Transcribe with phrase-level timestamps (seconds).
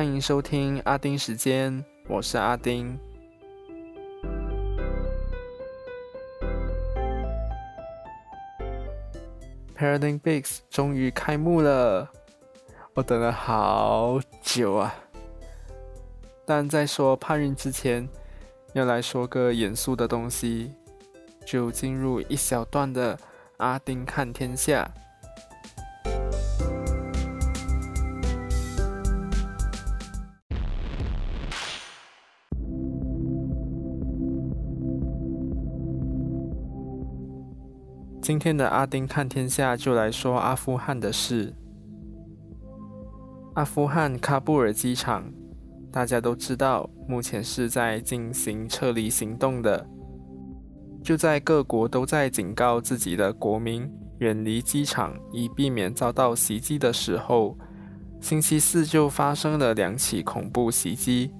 [0.00, 2.98] 欢迎收听阿丁时间，我是阿丁。
[9.76, 12.10] Paralympics 终于开幕了，
[12.94, 14.94] 我等了好久啊！
[16.46, 18.08] 但在说帕运之前，
[18.72, 20.72] 要来说个严肃的东西，
[21.44, 23.18] 就进入一小段的
[23.58, 24.90] 阿丁看天下。
[38.30, 41.52] 今天的阿丁看天下就来说阿富汗的事。
[43.54, 45.24] 阿富汗喀布尔机场，
[45.90, 49.84] 大家都知道，目前是在进行撤离行动的。
[51.02, 57.58] 就在各国都在警告自己的国民远离机场，以避免遭到袭击的时候，
[58.20, 61.32] 星期四就发生了两起恐怖袭击，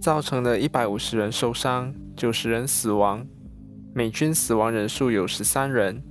[0.00, 3.26] 造成了一百五十人受伤，九十人死亡。
[3.92, 6.02] 美军死亡人数有十三人。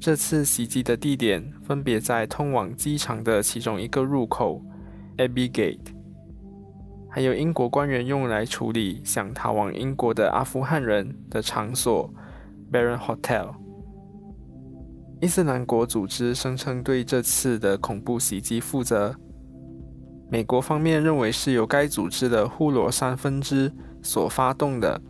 [0.00, 4.62] 这次袭击的地点分别在通往机场的其中一个入口
[5.16, 5.78] Abbey Gate，
[7.10, 12.12] 还有英国官员用来处理想逃往英国的阿富汗人的场所
[12.72, 13.54] Baron Hotel。
[15.20, 19.12] 伊斯兰国组织声称对这次的恐怖袭击负责。
[20.30, 25.00] 美国方面认为是由该组织的呼罗珊分支所发动的。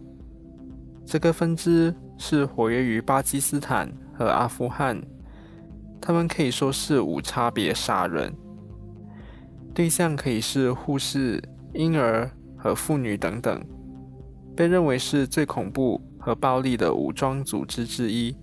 [1.05, 5.01] 这个分支是活跃于巴基斯坦和阿富汗，
[6.01, 8.35] 他们可以说是无差别杀人，
[9.73, 13.65] 对象可以是护士、婴儿和妇女等等，
[14.57, 18.37] 被认为是最恐怖和暴力的武装组织之一。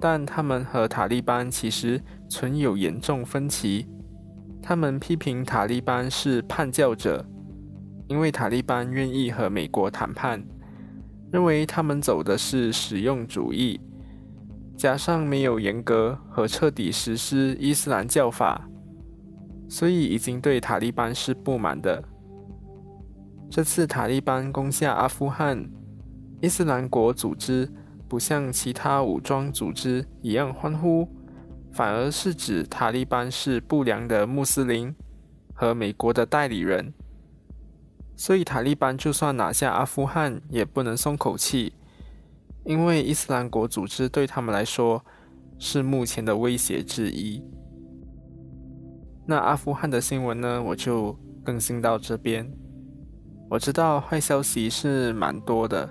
[0.00, 3.84] 但他们和塔利班其实存有严重分歧，
[4.62, 7.26] 他们批评塔利班是叛教者，
[8.06, 10.40] 因为塔利班愿意和美国谈判。
[11.30, 13.80] 认为他们走的是实用主义，
[14.76, 18.68] 加上没有严格和彻底实施伊斯兰教法，
[19.68, 22.02] 所以已经对塔利班是不满的。
[23.50, 25.68] 这次塔利班攻下阿富汗，
[26.40, 27.70] 伊斯兰国组织
[28.08, 31.06] 不像其他武装组织一样欢呼，
[31.72, 34.94] 反而是指塔利班是不良的穆斯林
[35.52, 36.92] 和美国的代理人。
[38.20, 41.72] 所以，塔利班就算拿下阿富汗，也不能松口气，
[42.64, 45.04] 因为伊斯兰国组织对他们来说
[45.56, 47.40] 是目前的威胁之一。
[49.24, 50.60] 那阿富汗的新闻呢？
[50.60, 52.50] 我就更新到这边。
[53.48, 55.88] 我知道坏消息是蛮多的，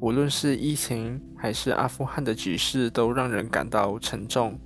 [0.00, 4.58] 无论是疫情还是阿富汗的局势，都让人感到沉重。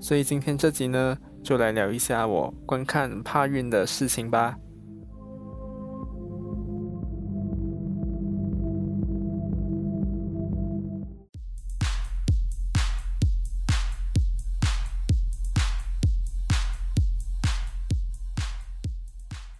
[0.00, 4.58] 所以今天这集呢，就来聊一下我观看帕运的事情吧。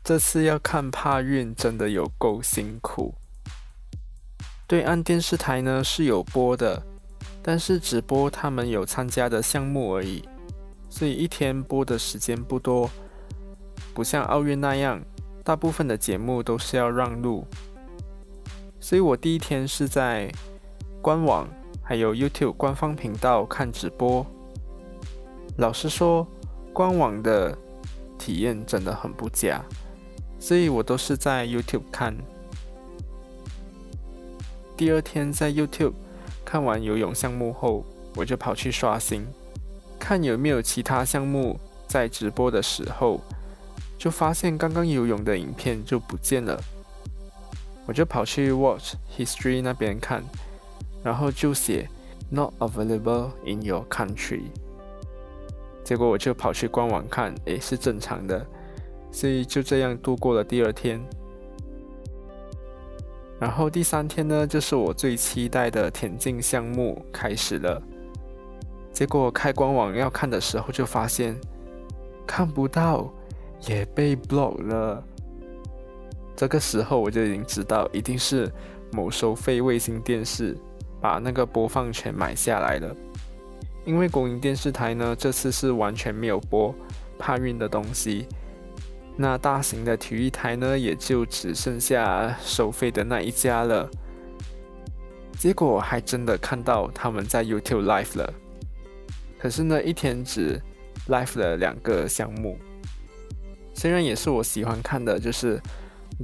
[0.08, 3.14] 这次要看帕运，真的有够辛苦。
[4.66, 6.82] 对岸电视台呢是有播的，
[7.42, 10.26] 但是只播他们有参加的项目而已，
[10.88, 12.88] 所以一天播的时间不多。
[13.92, 14.98] 不像奥运那样，
[15.44, 17.46] 大部分的节目都是要让路。
[18.80, 20.32] 所以我第一天是在
[21.02, 21.46] 官网
[21.82, 24.24] 还有 YouTube 官方频道看直播。
[25.58, 26.26] 老实说，
[26.72, 27.54] 官网的
[28.18, 29.62] 体验真的很不佳。
[30.40, 32.16] 所以我都是在 YouTube 看。
[34.76, 35.94] 第二天在 YouTube
[36.44, 37.84] 看完游泳项目后，
[38.14, 39.26] 我就跑去刷新，
[39.98, 43.20] 看有没有其他项目在直播的时候，
[43.98, 46.60] 就发现刚刚游泳的影片就不见了。
[47.86, 50.22] 我就跑去 Watch History 那边看，
[51.02, 51.88] 然后就写
[52.30, 54.42] Not available in your country。
[55.82, 58.46] 结果我就跑去官网看，诶，是正常的。
[59.10, 61.00] 所以就这样度过了第二天，
[63.40, 67.82] 然后第三天呢，就是我最期待的田径项目开始了。
[68.92, 71.36] 结果开官网要看的时候，就发现
[72.26, 73.12] 看不到，
[73.68, 75.02] 也被 block 了。
[76.36, 78.50] 这个时候我就已经知道，一定是
[78.92, 80.56] 某收费卫星电视
[81.00, 82.94] 把那个播放权买下来了。
[83.84, 86.74] 因为国营电视台呢，这次是完全没有播
[87.18, 88.26] 帕运的东西。
[89.20, 93.90] 那大型的体育台呢，也就只剩下收费的那一家了。
[95.36, 98.32] 结果还真的看到他们在 YouTube Live 了，
[99.38, 100.60] 可是呢，一天只
[101.08, 102.56] Live 了两个项目，
[103.74, 105.60] 虽然也是我喜欢看的，就是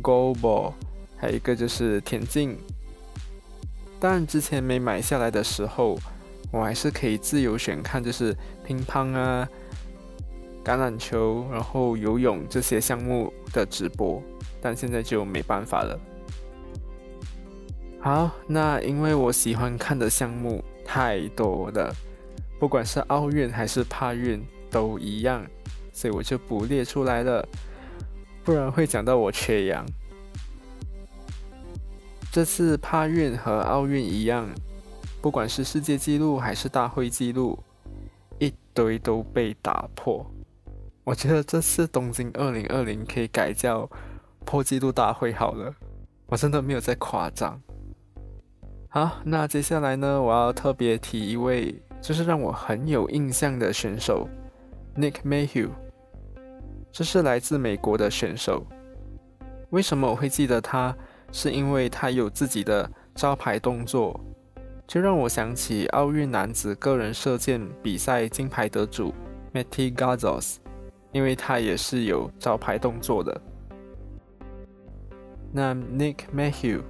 [0.01, 0.73] Go Ball，
[1.17, 2.57] 还有一个就是田径。
[3.99, 5.99] 但之前没买下来的时候，
[6.53, 9.49] 我还是可以自由选看，就是乒乓啊、
[10.65, 14.23] 橄榄球，然后游泳这些项目的直播。
[14.61, 16.01] 但现在就没办法了。
[18.01, 21.95] 好，那因为我喜欢看的项目太多了，
[22.59, 25.45] 不管是奥运还是帕运都一样，
[25.93, 27.47] 所以我就不列出来了，
[28.43, 29.85] 不然会讲到我缺氧。
[32.33, 34.49] 这次帕运和奥运一样，
[35.21, 37.59] 不管是世界纪录还是大会纪录，
[38.39, 40.25] 一堆都被打破。
[41.05, 43.89] 我觉得这次东京二零二零可以改叫
[44.45, 45.75] 破纪录大会好了，
[46.27, 47.61] 我真的没有在夸张。
[48.89, 54.29] 好，那接下来呢，我要特别提一位，就是让我很有印象的选手
[54.97, 55.69] ，Nick Mayhew。
[56.91, 58.65] 这是来自美国的选手。
[59.71, 60.97] 为什么我会记得他？
[61.33, 64.21] 是因为他有自己的招牌动作，
[64.87, 69.13] 就让我想起奥运男子个人射箭比赛金牌得主
[69.53, 70.59] Matty Gazos，
[71.15, 73.41] 因为他也是有招牌动作的。
[75.51, 76.83] 那 Nick Mayhew。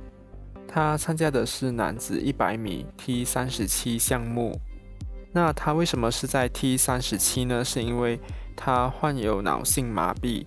[0.67, 4.59] 他参加的是男子一百米 T 三十七项目。
[5.33, 7.65] 那他为什么是在 T 三十七呢？
[7.65, 8.19] 是因为
[8.57, 10.45] 他患有脑性麻痹。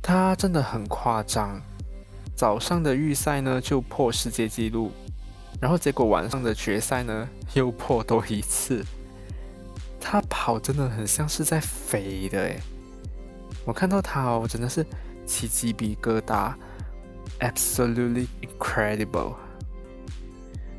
[0.00, 1.60] 他真的很夸张，
[2.36, 4.92] 早上的预赛呢就破世界纪录，
[5.60, 8.84] 然后结果晚上的决赛呢又破多一次。
[10.04, 12.60] 他跑真的很像是在飞的诶，
[13.64, 14.84] 我看到他哦，真的是
[15.24, 16.52] 起鸡皮疙瘩。
[17.38, 19.34] Absolutely incredible!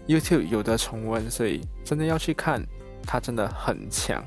[0.07, 2.61] YouTube 有的重温，所以真的要去看，
[3.07, 4.23] 他真的很强。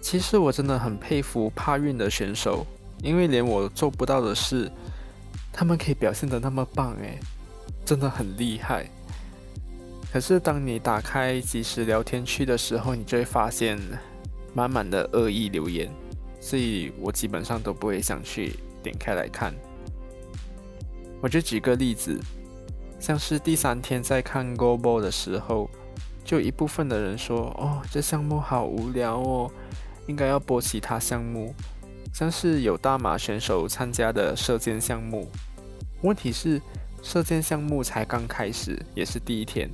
[0.00, 2.66] 其实我真的很佩服怕运的选手，
[3.02, 4.70] 因为连我做不到的事，
[5.52, 7.18] 他们可以表现的那么棒，诶，
[7.84, 8.90] 真的很厉害。
[10.16, 13.78] 可是当你打开即时聊天区的时候，你就会发现
[14.54, 15.92] 满满的恶意留言，
[16.40, 18.54] 所以我基本上都不会想去。
[18.82, 19.54] 点开来看，
[21.20, 22.18] 我就举个例子，
[22.98, 25.68] 像是第三天在看 Go Bo 的时候，
[26.24, 29.52] 就一部分的人说：“哦，这项目好无聊哦，
[30.06, 31.54] 应该要播其他项目。”
[32.14, 35.28] 像是有大马选手参加的射箭项目，
[36.00, 36.58] 问题是
[37.02, 39.68] 射箭项目才刚开始，也是第一天，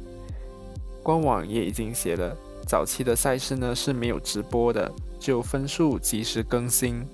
[1.03, 7.05] 官网也已经写了，早期的赛事呢是没有直播的，就分数及时更新。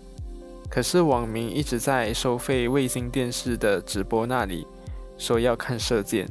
[0.71, 4.67] 可是网民一直在收费卫星电视的直播那里
[5.17, 6.29] 说要看射箭，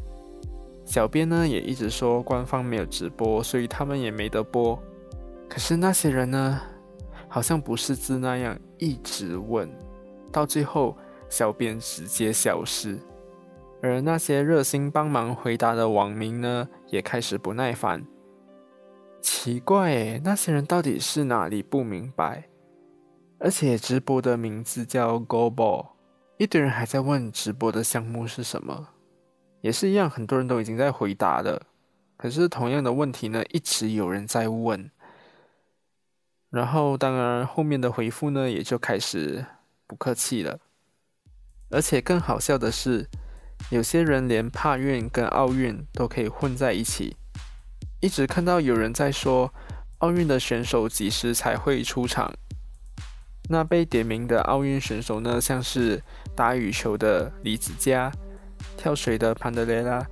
[0.86, 4.80] 小编呢也一直说官方没有直播，所以他们也没得播。
[5.50, 6.62] 可是那些人呢，
[7.27, 9.68] 好像不识字那样一直问，
[10.31, 10.95] 到最后
[11.30, 13.00] 小编直接消失，
[13.82, 18.06] 而那些热心帮忙回答的网民呢，也开始不耐烦。
[19.22, 22.50] 奇怪诶，那些人到底是哪里不明白？
[23.40, 25.88] 而且直播的名字叫 Go Ball，
[26.38, 28.88] 一堆人还在问直播的项目是什么，
[29.62, 31.68] 也是一样，很多人都已经在回答了。
[32.16, 34.90] 可是同样的问题呢，一直有人在问。
[36.50, 39.46] 然后当然后面的回复呢，也就开始
[39.86, 40.60] 不客气了。
[41.69, 43.07] 而且更好笑的是，
[43.69, 47.18] 有些人连帕运跟奥运都可以混在一起，
[47.99, 49.54] 一直看到有人在说
[49.99, 52.33] 奥运的选手几时才会出场。
[53.49, 56.02] 那被点名的奥运选手呢，像是
[56.35, 58.11] 打羽球的李子嘉、
[58.78, 60.06] 跳水的潘德雷拉，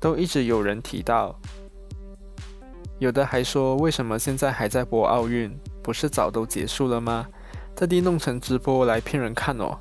[0.00, 1.38] 都一直有人提到。
[2.98, 5.54] 有的还说，为什么现在还在播奥运？
[5.82, 7.26] 不是早都结束了吗？
[7.74, 9.78] 特地弄成直播来骗人看哦。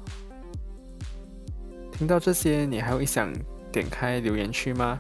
[1.97, 3.33] 听到这些，你还会想
[3.71, 4.99] 点开留言区吗？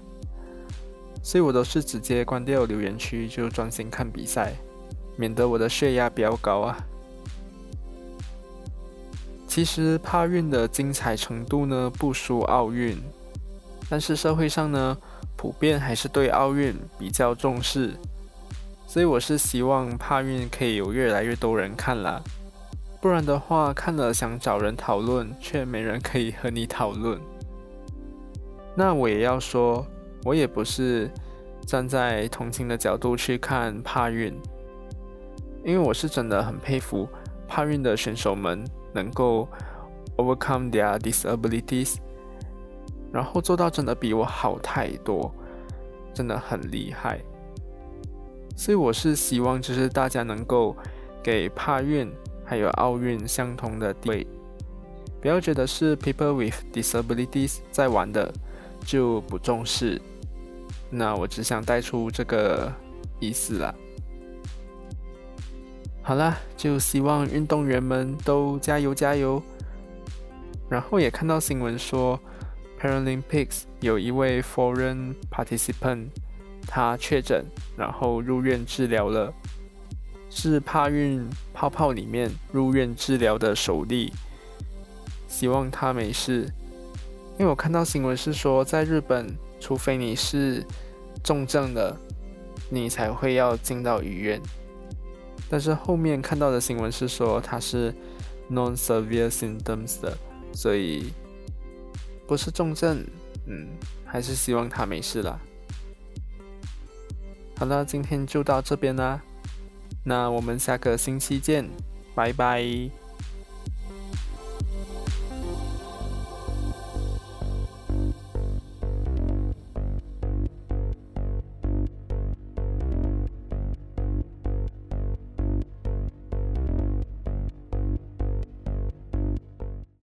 [1.21, 4.53] 所以我都是直接关掉留言区，就专心看比赛，
[5.17, 6.77] 免得我的血压飙高啊。
[9.45, 12.97] 其实帕运的精彩程度呢不输奥运，
[13.89, 14.97] 但是社会上呢
[15.35, 17.93] 普遍还是对奥运比较重视，
[18.87, 22.21] 所以我是希望帕运可以有越来越多人看啦，
[23.05, 27.21] 不然的话看了想找人讨论，却没人可以和你讨论。
[28.75, 29.85] 那我也要说，
[30.23, 31.07] 我也不是
[31.67, 34.33] 站在同情的角度去看帕运，
[35.63, 37.07] 因为我是真的很佩服
[37.47, 38.65] 帕运的选手们。
[38.91, 39.47] 能够
[40.17, 41.97] overcome their disabilities，
[43.13, 45.31] 然后做到真的比我好太多，
[46.11, 47.21] 真的很厉害。
[48.57, 50.75] 所以我是希望，就是大家能够
[51.21, 52.11] 给帕运
[52.45, 54.27] 还有奥运相同的地位。
[55.21, 58.31] 不要觉得是 people with disabilities 在玩的
[58.85, 59.99] 就不重视。
[60.89, 62.71] 那我只想带出这个
[63.19, 63.73] 意思啦。
[66.03, 69.41] 好啦，就希望运动员们都加油加油。
[70.69, 72.19] 然后也看到新闻说
[72.79, 76.09] ，Paralympics 有一位 foreign participant，
[76.67, 77.43] 他确诊，
[77.75, 79.33] 然后入院治疗了，
[80.35, 84.11] 是帕运泡泡里面入院治疗的首例。
[85.29, 86.51] 希望他没事，
[87.39, 90.61] 因为我看到新闻是说，在日本，除非你是
[91.23, 91.97] 重症的，
[92.69, 94.41] 你才会要进到医院。
[95.49, 97.93] 但是后面看到的新闻是说他是
[98.51, 100.17] non-severe symptoms 的，
[100.53, 101.13] 所以
[102.27, 103.05] 不是重症，
[103.45, 103.69] 嗯，
[104.05, 105.39] 还是希望他没事啦。
[107.57, 109.21] 好了，今天就到这边啦，
[110.07, 111.67] 那我们下个星期见，
[112.13, 113.04] 拜拜。